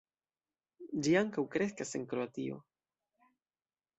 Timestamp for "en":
2.01-2.07